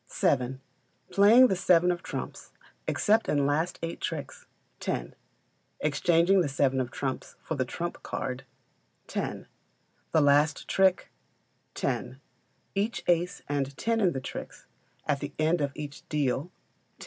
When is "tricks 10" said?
4.01-5.13